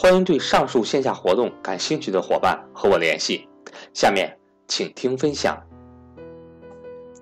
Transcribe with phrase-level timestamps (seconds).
[0.00, 3.44] 欢迎对上述线下活动感兴趣的伙伴和我联系。
[3.92, 4.32] 下面
[4.68, 5.60] 请听分享。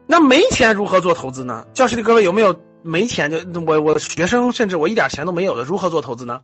[0.06, 1.66] 那没钱如何做投资呢？
[1.72, 6.42] 教室里各位有没有没钱就我我学生甚至我一点钱都没有的如何做投资呢？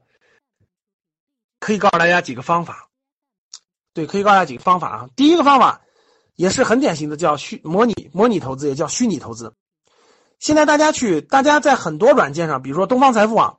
[1.61, 2.89] 可以告诉大家几个方法。
[3.93, 5.09] 对，可以告诉大家几个方法啊。
[5.15, 5.83] 第一个方法
[6.37, 9.53] 也是很典型的，叫虚模拟模拟投资，也叫虚拟投资。
[10.39, 13.59] 现在大家去，大家在很多软件上，比如说东方财富网。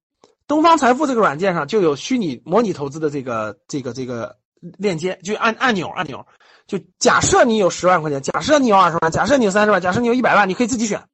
[0.54, 4.38] 东方财富这个软件上就有虚拟模拟投资的这个这个这个
[4.78, 6.28] 链接，就按按钮按钮，
[6.68, 11.10] 就假设你有十万块钱，假设你有二十万，假设你有三十万，假设你有一百万，你可以自己选，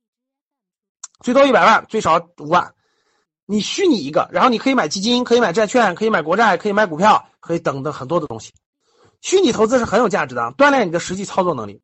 [1.24, 2.74] 最多一百万，最少五万，
[3.46, 8.52] 你虚拟一个，然后你可以买基金，可以买债券，可以买国债，可以买股票，可以等等很多的东西。
[9.22, 11.82] 虚拟投资是很有价值的，锻炼你的实际操作能力，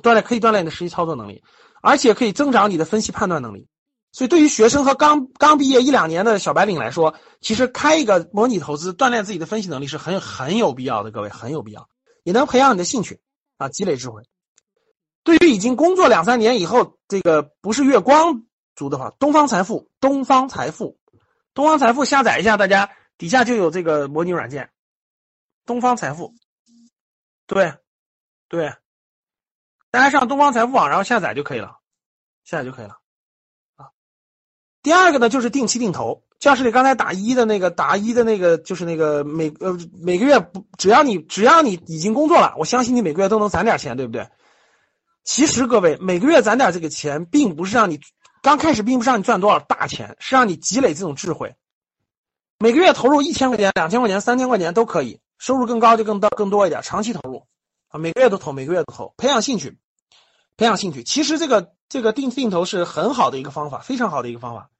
[0.00, 1.42] 锻炼可以锻炼你的实际操作能力，
[1.82, 3.66] 而且可以增长你的分析判断能力。
[4.12, 11.10] 所以，对于学生和刚刚毕业一两年的小白领来说，其实开一个模拟投资，锻炼自己的分析能力是很很有必要的。
[11.12, 11.88] 各位，很有必要，
[12.24, 13.20] 也能培养你的兴趣
[13.56, 14.22] 啊，积累智慧。
[15.22, 18.42] 对于已经工作两三年以后，这个不是月光
[18.74, 20.98] 族的话，东方财富，东方财富，
[21.54, 24.70] 东方财富下载一下，大家底下就有这个模拟软件，
[25.66, 26.34] 东方财富，
[27.46, 27.74] 对，
[28.48, 28.74] 对，
[29.92, 31.76] 大家上东方财富网，然后下载就可以了，
[32.44, 32.99] 下载就可以了。
[34.82, 36.22] 第二个呢，就是定期定投。
[36.38, 44.26] 教室里刚才打一的那个打一的那个，就是那个每呃每个月不，只要你只要你已经工作了，我相信你每个月都能攒点钱，对不对？
[45.22, 48.00] 其实各位每个月攒点这个钱，并不是让你
[48.40, 51.54] 刚开始并不是让你赚多少大钱，是让你积累这种智慧。
[52.58, 57.46] 每个月投入一千块钱、两千块钱、三千块钱都可以，收入更高就更多更多一点，长期投入
[57.88, 59.76] 啊，每个月都投，每个月都投，培养兴趣，
[60.56, 61.04] 培养兴趣。
[61.04, 61.74] 其实这个。
[61.90, 64.70] 这个定定投是很好的一个方法，非常好的一个方法，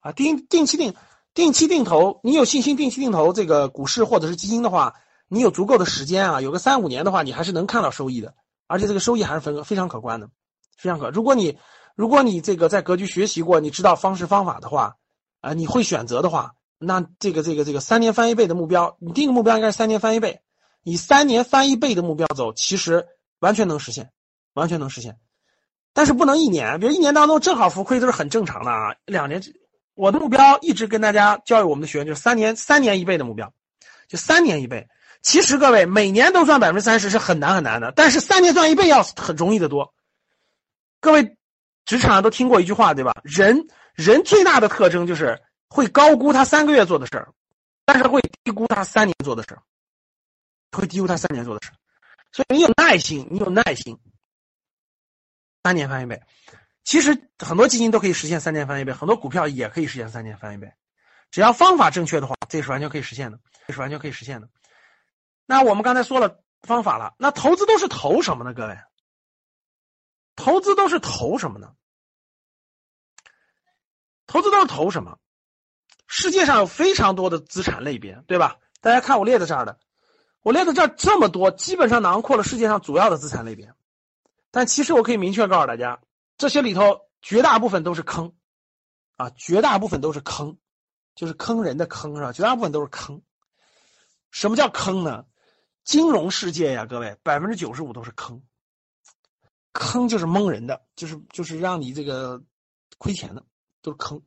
[0.00, 0.94] 啊，定定期定
[1.32, 4.94] 定期定投，你有信心定期定投这个股市或者是基金的话，
[5.26, 8.34] 你有足够的时间啊，有个三五年的话，你还是能看到收益的，
[8.66, 10.28] 而且这个收益还是非非常可观的，
[10.76, 11.08] 非常可。
[11.08, 11.58] 如果你
[11.94, 14.96] 如果你这个在格局学习过，你知道方式方法的话，
[15.40, 20.42] 啊，你会选择的话，那这个这个这个三年翻一倍的目标，你定个目标应该是三年翻一倍，
[20.82, 23.06] 以三年翻一倍的目标走，其实
[23.38, 24.12] 完全能实现，
[24.52, 25.18] 完全能实现。
[25.98, 28.94] 但是不能一年，比如一年当中正好浮亏都是很正常的啊。
[29.04, 29.42] 两年，
[29.94, 33.52] 我的目标一直跟大家教育我们的学员就是三年，三年一倍的目标，
[34.06, 34.86] 就三年一倍。
[35.22, 39.92] 其实各位每年都赚百分之三十是很难很难的，但是三年赚一倍要很容易的多。
[41.00, 41.36] 各位
[41.84, 43.12] 职场上都听过一句话对吧？
[43.24, 45.36] 人人最大的特征就是
[45.68, 47.28] 会高估他三个月做的事儿，
[47.84, 49.60] 但是会低估他三年做的事儿，
[50.70, 51.74] 会低估他三年做的事儿。
[52.30, 53.98] 所以你有耐心，你有耐心。
[55.62, 56.22] 三年翻一倍，
[56.84, 60.72] 其实很多基金都可以实现三年翻一倍，很多股票也可以实现三年翻一倍，
[61.30, 64.48] 只要方法正确的话，这是完全可以实现的，这是完全可以实现的。
[65.44, 68.54] 那我们刚才说了方法了，那投资都是投什么呢？
[68.54, 68.78] 各位，
[70.36, 71.74] 投资都是投什么呢？
[74.26, 75.18] 投资都是投什么？
[76.06, 78.56] 世界上有非常多的资产类别，对吧？
[78.80, 79.78] 大家看我列在这儿的，
[80.42, 83.74] 我列在这儿这么多，基本上囊括了世界上主要的资产类别。
[84.50, 86.00] 但其实我可以明确告诉大家，
[86.36, 88.34] 这些里头绝大部分都是坑，
[89.16, 90.56] 啊，绝大部分都是坑，
[91.14, 92.32] 就是坑人的坑是吧？
[92.32, 93.20] 绝大部分都是坑。
[94.30, 95.26] 什么叫坑呢？
[95.84, 98.42] 金融世界呀，各位，百分之九十五都是坑。
[99.72, 102.42] 坑就是蒙人的，就是就是让你这个
[102.98, 103.44] 亏钱的，
[103.82, 104.22] 都是坑。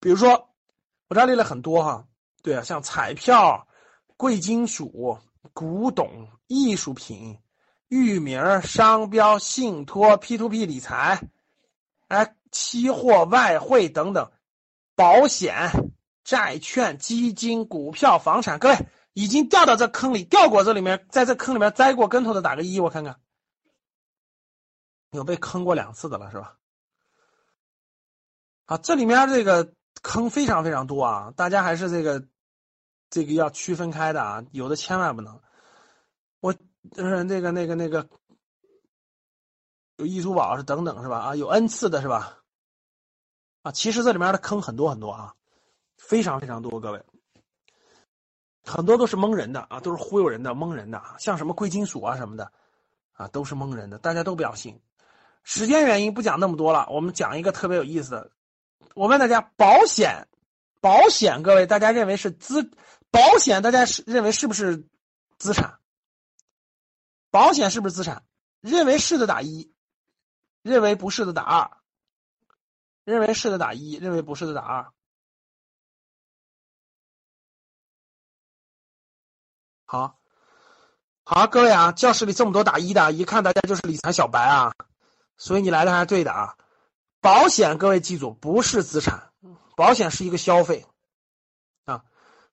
[0.00, 0.54] 比如说，
[1.08, 2.06] 我这列了很多哈，
[2.42, 3.66] 对啊，像彩票、
[4.16, 5.18] 贵金属、
[5.52, 7.38] 古董、艺术品。
[7.88, 11.20] 域名、商标、信托、P to P 理财，
[12.08, 14.30] 哎，期货、外汇等等，
[14.94, 15.70] 保险、
[16.24, 23.20] 债券、基金、股票、房产，各位已经掉到这坑里，掉过这里面，在这坑里面栽过跟头的打个一，我看看。
[25.12, 26.58] 有被坑过两次的了是吧？
[28.66, 29.72] 啊，这里面这个
[30.02, 32.26] 坑非常非常多啊，大家还是这个
[33.08, 35.40] 这个要区分开的啊，有的千万不能。
[36.40, 36.54] 我
[36.92, 38.08] 就是那个那个那个
[39.96, 41.18] 有易珠宝是等等是吧？
[41.18, 42.38] 啊，有 N 次的是吧？
[43.62, 45.34] 啊，其实这里面的坑很多很多啊，
[45.96, 47.02] 非常非常多，各位。
[48.64, 52.50] 很多都是蒙人的啊，都是忽悠人的、蒙人的，像什么贵金属啊什么的，
[53.12, 54.80] 啊，都是蒙人的，大家都不要信。
[55.44, 58.30] 时间原因不讲那么多了，我们讲一个特别有意思的。
[58.94, 60.26] 我问大家，保险，
[60.80, 62.70] 保险，各位大家认为是资？
[63.12, 64.84] 保险大家是认为是不是
[65.38, 65.78] 资产？
[67.36, 68.24] 保险是不是资产？
[68.62, 69.70] 认为是的打一，
[70.62, 71.70] 认为不是的打二，
[73.04, 74.90] 认为是的打一，认为不是的打二。
[79.84, 80.18] 好，
[81.24, 84.72] 好，各位啊，教室里这么多打一的，一看大家就是理财小白啊，
[85.36, 86.56] 所以你来的还是对的啊。
[87.20, 89.30] 保险，各位记住，不是资产，
[89.76, 90.86] 保险是一个消费
[91.84, 92.02] 啊。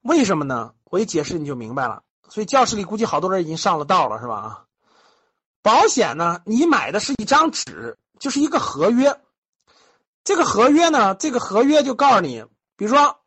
[0.01, 0.75] 为什么呢？
[0.83, 2.03] 我一解释你就明白了。
[2.27, 4.35] 所以教室里估计好多人已经上了道了，是吧？
[4.35, 4.62] 啊，
[5.63, 9.19] 保险呢，你买的是一张纸，就是一个合约。
[10.23, 12.45] 这个合约呢，这个合约就告诉你，
[12.77, 13.17] 比如说。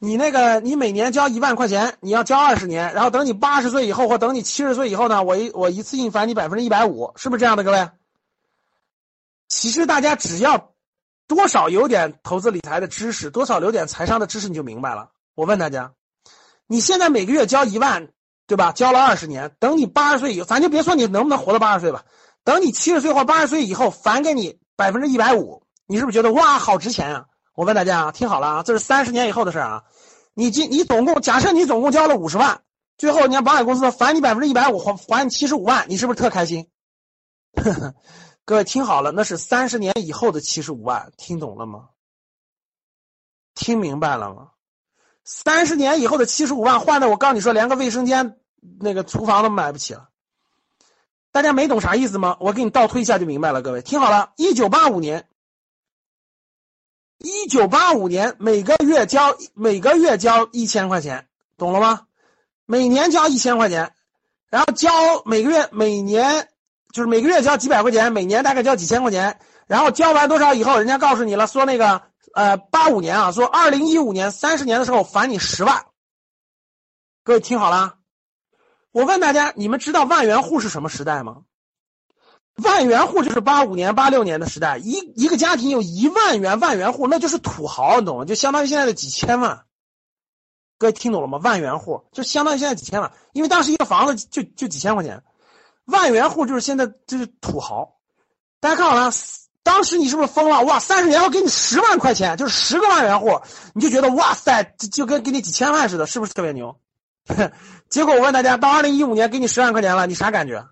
[0.00, 7.90] 你那个，你每年交一万块钱，你要交二十年，然后等你八十岁以后或等你七十岁以后呢，我一我一次性返你百分之一百五，是不是这样的，各位？
[9.48, 10.72] 其实大家只要
[11.26, 15.10] 多少有点投资理财的知识，多少有点财商的知识，你就明白了。
[15.34, 15.92] 我问大家，
[16.68, 18.08] 你现在每个月交一万，
[18.48, 18.72] 对吧？
[18.72, 22.02] 交了二十年，等你八十岁以后，咱就别说你能不能活到八十岁吧，
[22.42, 27.26] 等你七十岁或八十岁以后返给你百分之一百五，你是不是觉得哇，好值钱啊？
[27.54, 29.84] 我问大家啊，听好了啊，这是三十年以后的事儿啊。
[30.32, 32.62] 你今你总共假设你总共交了五十万，
[32.96, 36.66] 最后你让保险公司返你百分之一百五，还还你七十五万，你是不是特开心？
[38.46, 41.88] 各位听好了，那是三十年以后的七十五万，听懂了吗？
[43.54, 44.52] 听明白了吗？
[45.30, 48.38] 三十年以后的七十五万换的，我告诉你说，连个卫生间、
[48.80, 50.08] 那个厨房都买不起了。
[51.32, 52.38] 大家没懂啥意思吗？
[52.40, 53.60] 我给你倒推一下就明白了。
[53.60, 55.28] 各位听好了，一九八五年。
[57.18, 61.28] 一九八五年，每个月交每个月交一千块钱，
[61.58, 62.06] 懂了吗？
[62.64, 63.92] 每年交一千块钱，
[64.48, 64.88] 然后交
[65.26, 66.48] 每个月每年
[66.90, 72.00] 就是每个月交几百块钱，每年大概交几千块钱，然后交完多少以后，人家告诉你了，说那个
[72.34, 75.86] 呃八五年啊，说二零一五年三十年的时候返你十万。
[77.24, 77.96] 各位听好了，
[78.92, 81.42] 我问大家，你们知道万元户是什么时代吗？
[82.54, 88.24] 万元户就是八五年、八六年的时代，一一个家庭有一万元万元户，那就是土豪，你懂吗？
[88.24, 89.64] 就相当于现在的几千万。
[90.76, 91.38] 各位听懂了吗？
[91.38, 95.22] 万元户就相当于现在几千万，因为当时一个房子就就几千块钱。
[95.84, 97.96] 万元户就是现在就是土豪。
[98.60, 99.10] 大家看好了，
[99.62, 100.62] 当时你是不是疯了？
[100.62, 103.40] 哇，三十年后给你十万块钱，就是十个万元户，
[103.74, 106.78] 你就觉得哇塞，就跟给你几千万似的，是不是特别牛？
[107.90, 110.66] 结果我问大家，到二零一五年给你十万块钱了，你啥感觉？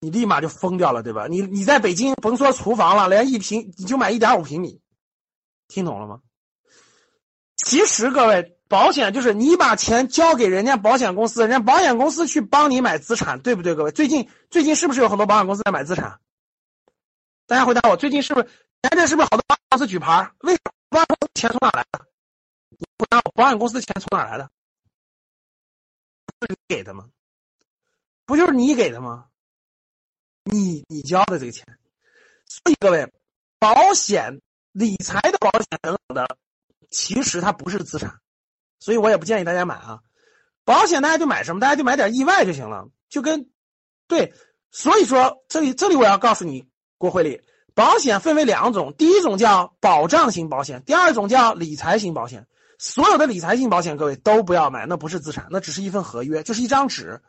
[0.00, 1.26] 你立马就疯掉了，对吧？
[1.28, 4.80] 你你在北京甭说厨房了，连一平你就买一点五平米，
[5.66, 6.20] 听懂了吗？
[7.56, 13.74] 其实各位，保险就是你把钱交给人家保险公司，人家保险公司去帮你买资产，对不对？
[13.74, 16.18] 各位，最近最近是不是有很多保险公司在买资产？
[17.48, 18.46] 大家回答我，最近是不是
[18.82, 20.30] 前阵是不是好多保险公司举牌？
[20.40, 22.06] 为什么保险公司钱从哪来的？
[22.68, 24.50] 你不答我，保险公司钱从哪来的？
[26.42, 27.08] 是你给的吗？
[28.26, 29.28] 不就是你给的吗？
[30.44, 31.64] 你你交的这个钱，
[32.44, 33.10] 所以各位，
[33.58, 36.36] 保险、理财的保险等等的，
[36.90, 38.20] 其实它不是资产，
[38.78, 40.00] 所以我也不建议大家买啊。
[40.64, 41.60] 保险大家就买什么？
[41.60, 43.50] 大家就买点意外就行了，就跟
[44.06, 44.34] 对。
[44.70, 46.67] 所以说这里这里我要告诉你，
[46.98, 47.40] 郭慧丽，
[47.74, 52.46] 保险分为两种，第一种叫保障型保险，第二种叫理财型保险。
[52.76, 57.20] 所有的理财型保险，各位都不要买，那不是资产，那只是一份合约，就是一张纸。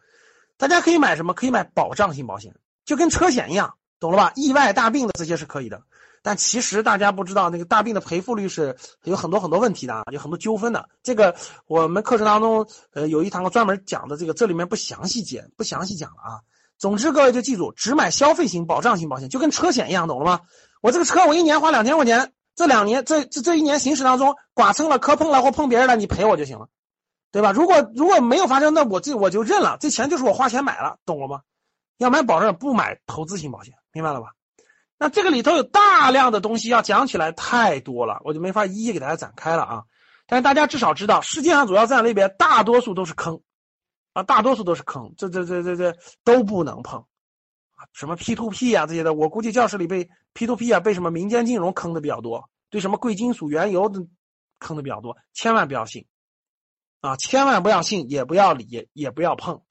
[0.57, 1.33] 大家可以买什么？
[1.33, 2.53] 可以买保障型保险。
[2.85, 4.31] 就跟车险一样，懂了吧？
[4.35, 5.81] 意外、大病的这些是可以的，
[6.23, 10.89] 但其实大家不知道，那个大病的赔付率是有很多很多问题的，有很多纠纷的。
[11.03, 11.35] 这个
[11.67, 16.41] 我们课程当中，呃，有一堂课专门讲的这个，这里面不详细解，不详细讲了啊。
[16.79, 20.39] 总之，各位就记住，只买消费型、保障型保险，就跟车险一样，懂了吗？
[20.81, 26.69] 我这个车我一年花两千块钱，这两年这这这一年行驶当中剐蹭了、磕碰了或碰别人了，你赔我就行了，
[27.31, 27.51] 对吧？
[27.51, 31.41] 如果如果没有发生，那我这我就认了，这钱就是我花钱买了，懂了吗？
[31.97, 34.27] 要买保障，不买投资型保险，明白了吧？
[34.97, 39.83] 那这个里头有大量的东西要讲起来太多了，我就没法一一给大家展开了啊。
[40.27, 43.41] 但是大家至少知道，世界上主要资产类别大多数都是坑，
[44.13, 46.99] 啊，大多数都是坑，这这这这这都不能碰，
[47.75, 54.05] 啊，什么 P to P 啊这些的，我估计教室里被 P to P 啊被什么民间金融坑的比较多，对什么贵金属、原油的
[54.57, 56.05] 坑的比较多，千万不要信，
[57.01, 59.63] 啊，千万不要信，也不要理，也不要碰，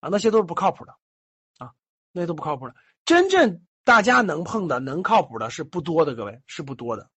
[0.00, 0.92] 啊，那些都是不靠谱的，
[1.58, 1.72] 啊，
[2.12, 2.74] 那些都不靠谱的，
[3.04, 7.08] 真正大家能碰的、能靠谱的是不多的，各位是不多的。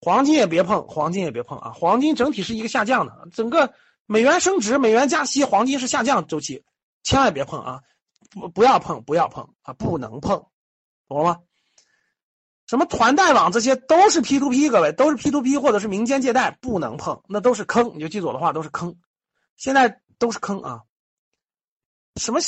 [0.00, 1.72] 黄金也别碰，黄金也别碰啊！
[1.72, 3.72] 黄金整体是一个下降的，整个
[4.06, 6.64] 美元升值、美元加息，黄金是下降周期，
[7.02, 7.80] 千万别碰啊！
[8.30, 9.72] 不不要碰，不要碰啊！
[9.74, 10.46] 不能碰，
[11.08, 11.40] 懂了吗？
[12.66, 18.96] 什么团贷网这些都是 P to P，各位都是 P to P 或者是民间借贷，不能碰，那都是坑，你就记住我的话，都是坑，
[19.56, 20.82] 现在都是坑啊！
[22.16, 22.40] 什么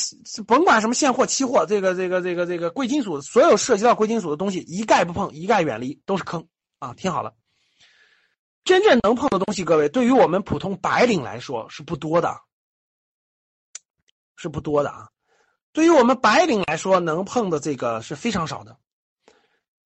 [0.46, 6.48] 甭管什么现货、期货，这个这个这个这个贵金属，所有涉及到贵金属的东西，一概不碰，一概远离，都是坑
[6.78, 6.94] 啊！
[6.94, 7.34] 听好了。
[8.66, 12.36] 真正能碰的东西，各位，对于我们普通白领来说是不多的，
[14.34, 15.08] 是不多的啊。
[15.72, 18.76] 对于我们白领来说，能碰的这个是非常少的。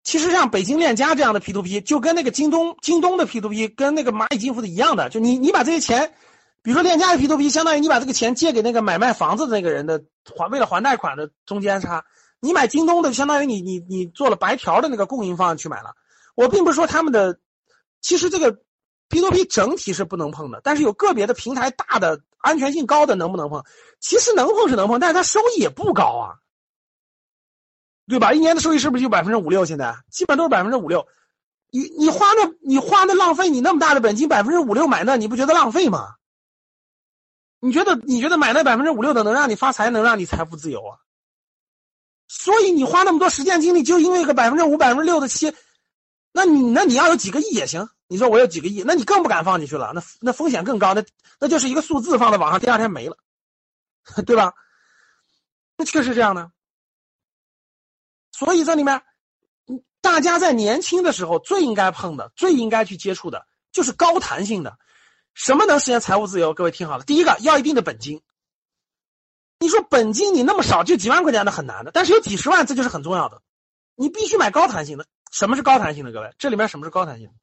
[0.04, 5.10] 其实像北京链家这样的 P to P，就跟那个京东京东的 P to P，跟那个蚂蚁金服的一样的。
[5.10, 6.14] 就你你把这些钱，
[6.62, 10.04] 比如说链家的 P to P，相当于你把这个钱借给那个买卖房子的那个人的
[10.38, 12.04] 还为了还贷款的中间差。
[12.42, 15.94] 你买京东的，相当于你你你做了白条的那个供应方去买了。
[16.36, 17.40] 我并不是说他们的，
[18.02, 18.65] 其实这个。
[19.10, 23.64] P to P 整体是不能碰的，但是有个别的平台大的、安全性高的能不能碰？
[24.00, 26.36] 其实能碰是能碰，但是它收益也不高啊，
[28.08, 28.34] 对吧？
[28.34, 29.66] 一年的收益是不是就百分之五六？
[29.66, 31.08] 现在基本都是百分之五六。
[31.72, 36.16] 你你花那，你花那浪费你那么大的本金，百分之五六买那，你不觉得浪费吗？
[37.60, 40.98] 你觉得你觉得买那百分之五六的能让你发财，能让你财富自由啊？
[42.28, 45.54] 所以你花那么多时间精力，就因为个百分之五、百分之六的期，
[46.32, 47.88] 那你那你要有几个亿也行。
[48.08, 51.04] 你说我有几个亿，那你更不敢放进去了，那那风险更高，那
[51.40, 53.18] 那就是一个数字放在网上，第二天没了，
[54.26, 54.54] 对吧？
[55.78, 56.52] 那确实这样的。
[58.32, 59.02] 所以这里面，
[60.02, 64.78] 大家在年轻的时候最应该碰的、最应该去接触的，就是高弹性的。
[65.34, 66.54] 什么能实现财务自由？
[66.54, 68.22] 各位听好了，第一个要一定的本金。
[69.60, 71.92] 你说本金你那么少，就几万块钱，那很难的。
[71.92, 73.42] 但是有几十万，这就是很重要的。
[73.96, 75.06] 你必须买高弹性的。
[75.32, 76.12] 什么是高弹性的？
[76.12, 77.34] 各位，这里面什么是高弹性的？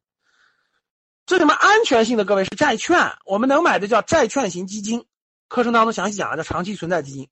[1.24, 5.04] 这里面安全性的各位是债券，我们能买的叫债券型基金，
[5.48, 7.28] 课程当中详细讲了叫长期存在基金。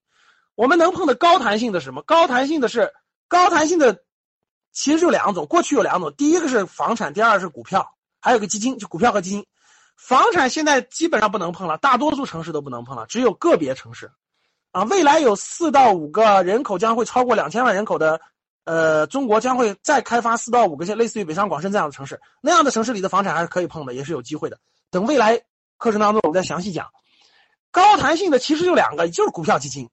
[0.54, 2.00] 我们能碰的高弹性的是什么？
[2.02, 2.92] 高弹性的是
[3.26, 4.04] 高弹性的，
[4.72, 9.44] 其实就两种，过去有两种，第一个是房产，第二是股票，还有个基金，就股票和基金。
[9.96, 14.10] 房产现在基本上不能碰了，大多数城市都不能碰了，只有个别城市，
[14.70, 18.20] 啊，未来有四到五个人口将会超过两千万人口的。
[18.64, 24.58] 呃，中国将会再开发四到五个像类似于北上广深这样的城市，那样的城市里的房产还是可以碰的，也是有机会的。
[24.90, 25.40] 等未来
[25.78, 26.88] 课程当中我们再详细讲。
[27.72, 29.88] 高弹性的其实就两个，就是股票基金，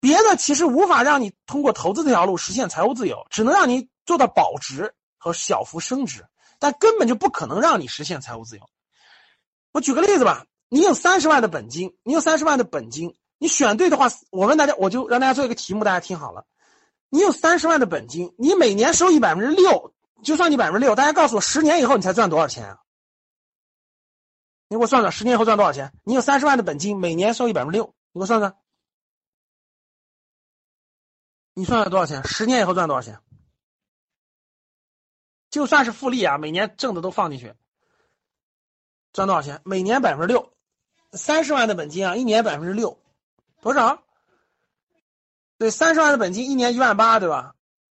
[0.00, 6.26] 别的其实无法让你通过投资这条路实现财务自由，只能让你做到保值和小幅升值，
[6.58, 8.62] 但根本就不可能让你实现财务自由。
[9.72, 16.44] 我举个例子吧，你有三十万的本金，你有三十万的本金，你选对的话，我问大家，我就让大家做一个题目，大家听好了。
[17.10, 22.80] 你有三十万的本金，你每年收益百分之六，就算你百分之六，大家告诉我，十年以后你才赚多少钱啊？
[24.68, 25.92] 你给我算算，十年以后赚多少钱？
[26.04, 28.54] 你有三十万的本金，每年收益百分之六，你给我算算，
[31.54, 32.22] 你算算多少钱？
[32.24, 33.18] 十年以后赚多少钱？
[35.48, 37.54] 就算是复利啊，每年挣的都放进去，
[39.14, 39.62] 赚多少钱？
[39.64, 40.52] 每年百分之六，
[41.12, 43.00] 三十万的本金啊，一年百分之六，
[43.62, 44.02] 多少？
[45.58, 47.52] 对，三十万的本金，一年一万八，对吧？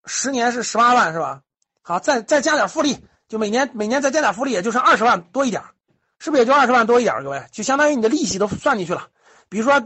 [0.07, 1.43] 十年是十八万，是吧？
[1.83, 5.63] 好，再再加点复利，就每年每年再加点复利，也就剩二十万多一点，
[6.19, 7.23] 是不是也就二十万多一点？
[7.25, 9.09] 各位，就相当于你的利息都算进去了。
[9.49, 9.81] 比如说，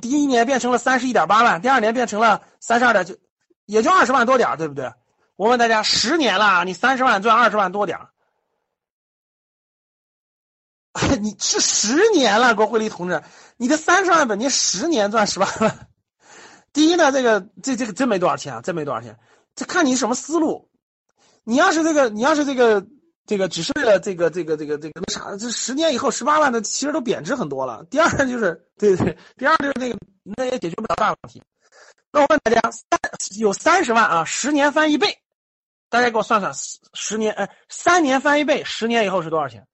[0.00, 3.16] 第一年变成了三十一点八万，第二年变成了三十二点九，
[3.64, 4.92] 也就二十万多点，对不对？
[5.34, 7.98] 我问大家，十年了，你三十万赚二十万多点，
[11.20, 13.22] 你是十年了，郭慧丽同志，
[13.56, 15.88] 你的三十万本金十年赚十八万。
[16.76, 19.18] 第一呢，这个这这个真没多少钱啊，真没多少钱。
[19.54, 20.70] 这看你什么思路。
[21.42, 22.86] 你要是这个，你要是这个
[23.24, 27.82] 这个，只是为了这个这个这个这个那啥，这十年以后十八万的其实都贬值很多了。
[27.84, 31.42] 第二就是对对，第二就是那个那也解决不了大问题。
[32.12, 33.00] 那我问大家，三
[33.38, 35.18] 有三十万啊，十年翻一倍，
[35.88, 36.52] 大家给我算算，
[36.92, 39.66] 十年哎，三年翻一倍，十年以后是多少钱？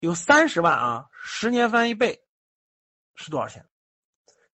[0.00, 2.24] 有三十万啊，十年翻一倍
[3.14, 3.64] 是多少钱？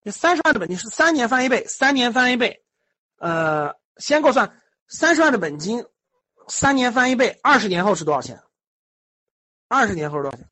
[0.03, 2.63] 你三十万的本金是三年翻一倍，三年翻一倍，
[3.17, 5.85] 呃，先给我算三十万的本金，
[6.47, 8.41] 三年翻一倍，二十年后是多少钱？
[9.67, 10.49] 二十年后是多少钱？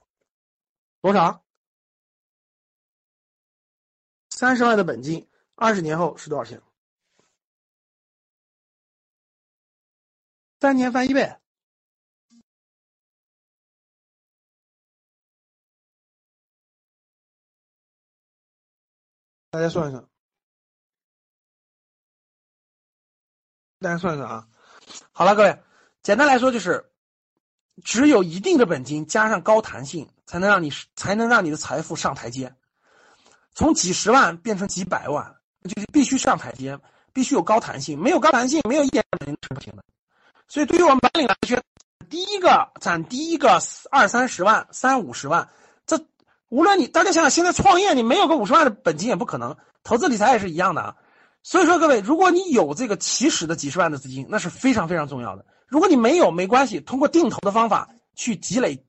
[1.02, 1.44] 多少？
[4.30, 6.62] 三十万的本金，二十年后是多少钱？
[10.60, 11.39] 三年翻一倍。
[19.52, 20.06] 大家算一算，
[23.80, 24.48] 大家算一算啊！
[25.12, 25.60] 好了，各位，
[26.04, 26.92] 简单来说就是，
[27.84, 32.54] 只有一定的本金加上高弹性，才能让你才能让你的财富上台阶，
[33.56, 36.78] 从几十万变成几百万，就是必须上台阶，
[37.12, 39.84] 必须有高弹性，没有高弹性，没有一点本金是不行的。
[40.48, 41.60] 所以，对于我们白领来说，
[42.08, 45.50] 第一个攒第一个二三十万、三五十万。
[46.50, 50.96] 无论你大家想想，现在创业你没有个五十万的本金也不可能，投资理财也是一样的啊。
[51.42, 55.46] 所以说，各位，如果你有这个起始的几十万的资金，那是非常非常重要的。
[55.68, 58.86] 如果你没有，没关系，通过定投的方法去积累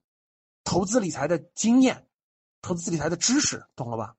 [0.64, 2.07] 投资理财的经验、
[2.61, 4.14] 投资理财的知识，懂了吧？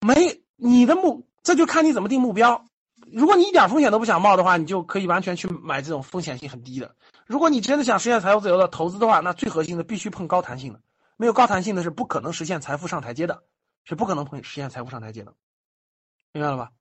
[0.00, 2.64] 没你的目，这就看你怎么定目标。
[3.12, 6.96] 如果你一点风险都不想冒的话，你就可以完全去买这种风险性很低的。
[7.26, 10.80] 如果你真的想实现财务自由的投资的话，那最核心的必须碰高弹性的。
[11.22, 13.44] 没有高弹性的是不可能实现财富上台阶的，
[13.84, 15.32] 是不可能实现财富上台阶的，
[16.32, 16.72] 明白了吧？